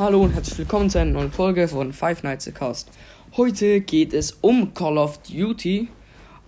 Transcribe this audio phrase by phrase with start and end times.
[0.00, 2.88] Hallo und herzlich willkommen zu einer neuen Folge von Five Nights a Cast.
[3.36, 5.88] Heute geht es um Call of Duty,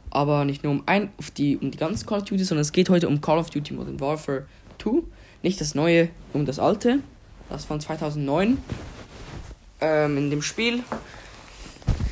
[0.09, 2.89] aber nicht nur um ein, die, um die ganzen Call of Duty, sondern es geht
[2.89, 4.47] heute um Call of Duty Modern Warfare
[4.83, 5.03] 2.
[5.43, 7.01] Nicht das neue, um das alte.
[7.51, 8.57] Das von 2009.
[9.83, 10.83] Ähm, in dem Spiel.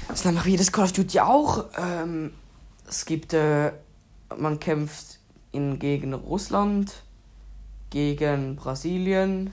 [0.09, 1.64] Das wie jedes Call of Duty auch.
[1.79, 2.32] Ähm,
[2.86, 3.72] es gibt, äh,
[4.36, 5.20] man kämpft
[5.52, 6.93] in, gegen Russland,
[7.88, 9.52] gegen Brasilien,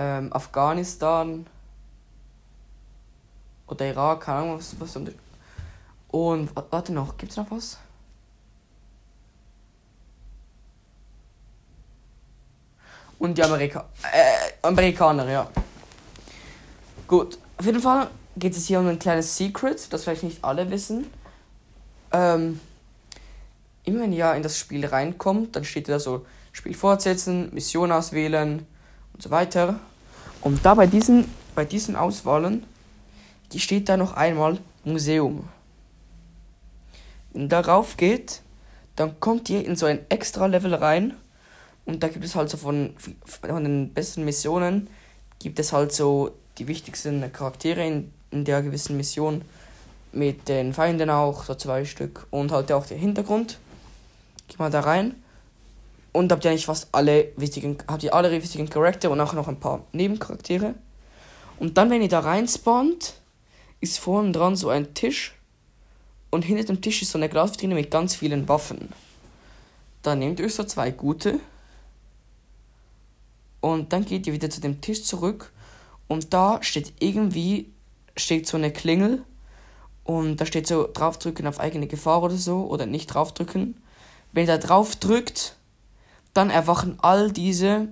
[0.00, 1.46] ähm, Afghanistan
[3.66, 7.78] oder Irak, keine Ahnung, was, was und warte noch, gibt's noch was?
[13.18, 15.46] Und die Amerika äh, Amerikaner, ja.
[17.06, 20.70] Gut, auf jeden Fall geht es hier um ein kleines Secret, das vielleicht nicht alle
[20.70, 21.06] wissen.
[22.12, 22.60] Ähm,
[23.84, 28.66] immer wenn ihr in das Spiel reinkommt, dann steht da so Spiel fortsetzen, Mission auswählen,
[29.20, 29.78] und so weiter.
[30.42, 32.64] Und da bei diesen, bei diesen Auswahlen,
[33.58, 35.48] steht da noch einmal Museum.
[37.32, 38.42] Wenn darauf geht,
[38.96, 41.14] dann kommt ihr in so ein extra Level rein
[41.84, 44.88] und da gibt es halt so von, von den besten Missionen
[45.38, 49.42] gibt es halt so die wichtigsten Charaktere in, in der gewissen Mission
[50.12, 53.58] mit den Feinden auch, so zwei Stück und halt auch der Hintergrund.
[54.48, 55.14] Geht mal da rein
[56.12, 59.48] und habt ihr eigentlich fast alle wichtigen, habt ihr alle wichtigen Charaktere und auch noch
[59.48, 60.74] ein paar Nebencharaktere.
[61.58, 63.14] Und dann, wenn ihr da rein spawnt,
[63.80, 65.34] ist vorne dran so ein Tisch.
[66.30, 68.88] Und hinter dem Tisch ist so eine Glasvitrine mit ganz vielen Waffen.
[70.02, 71.40] Dann nehmt ihr euch so zwei gute.
[73.60, 75.52] Und dann geht ihr wieder zu dem Tisch zurück.
[76.08, 77.70] Und da steht irgendwie,
[78.16, 79.22] steht so eine Klingel.
[80.04, 82.66] Und da steht so draufdrücken auf eigene Gefahr oder so.
[82.66, 83.82] Oder nicht draufdrücken.
[84.32, 85.56] Wenn ihr da drauf drückt,
[86.34, 87.88] dann erwachen all diese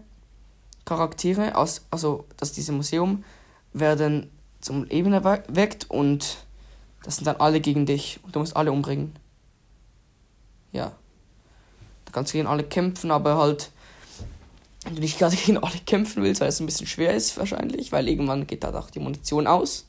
[0.85, 3.25] Charaktere aus, also dass diese Museum
[3.73, 6.39] werden zum Leben erweckt und
[7.03, 9.15] das sind dann alle gegen dich und du musst alle umbringen.
[10.73, 10.93] Ja.
[12.05, 13.71] Da kannst du gegen alle kämpfen, aber halt,
[14.85, 17.93] wenn du nicht gerade gegen alle kämpfen willst, weil es ein bisschen schwer ist wahrscheinlich,
[17.93, 19.87] weil irgendwann geht da auch die Munition aus.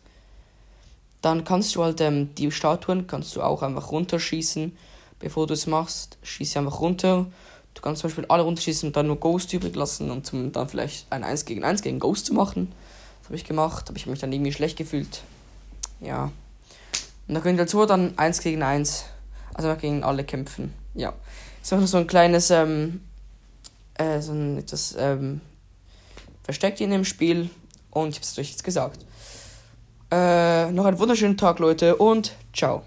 [1.22, 4.78] Dann kannst du halt ähm, die Statuen kannst du auch einfach runterschießen,
[5.20, 6.18] bevor du es machst.
[6.24, 7.28] Schieß sie einfach runter
[7.74, 10.68] Du kannst zum Beispiel alle runterschießen und dann nur Ghost übrig lassen und zum, dann
[10.68, 12.72] vielleicht ein 1 gegen 1 gegen Ghost zu machen.
[13.22, 15.22] Das habe ich gemacht, habe ich mich dann irgendwie schlecht gefühlt.
[16.02, 16.32] Ja.
[17.28, 19.06] Und da könnt ihr dazu dann 1 gegen 1,
[19.54, 20.74] also gegen alle kämpfen.
[20.96, 21.14] Ja.
[21.62, 23.02] Ist einfach so ein kleines, ähm,
[23.96, 25.42] äh, so ein etwas, ähm,
[26.44, 27.50] versteckt in dem Spiel
[27.92, 29.06] und ich habe es euch jetzt gesagt.
[30.12, 32.78] Äh, noch einen wunderschönen Tag, Leute, und ciao.